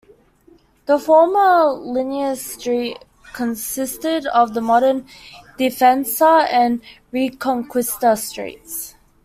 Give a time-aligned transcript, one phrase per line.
[0.87, 2.97] The former "Liniers" street
[3.33, 5.05] consisted of the modern
[5.59, 6.81] "Defensa" and
[7.13, 8.95] "Reconquista" streets.